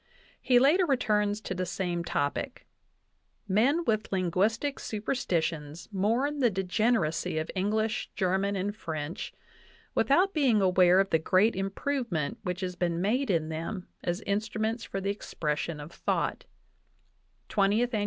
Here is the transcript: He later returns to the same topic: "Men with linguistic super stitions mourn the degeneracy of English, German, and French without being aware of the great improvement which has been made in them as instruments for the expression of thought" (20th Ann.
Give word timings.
He 0.41 0.57
later 0.57 0.87
returns 0.87 1.39
to 1.41 1.53
the 1.53 1.63
same 1.63 2.03
topic: 2.03 2.65
"Men 3.47 3.85
with 3.85 4.11
linguistic 4.11 4.79
super 4.79 5.13
stitions 5.13 5.89
mourn 5.93 6.39
the 6.39 6.49
degeneracy 6.49 7.37
of 7.37 7.51
English, 7.53 8.09
German, 8.15 8.55
and 8.55 8.75
French 8.75 9.31
without 9.93 10.33
being 10.33 10.59
aware 10.59 10.99
of 10.99 11.11
the 11.11 11.19
great 11.19 11.55
improvement 11.55 12.39
which 12.41 12.61
has 12.61 12.75
been 12.75 12.99
made 12.99 13.29
in 13.29 13.49
them 13.49 13.89
as 14.03 14.21
instruments 14.21 14.83
for 14.83 14.99
the 14.99 15.11
expression 15.11 15.79
of 15.79 15.91
thought" 15.91 16.45
(20th 17.49 17.93
Ann. 17.93 17.99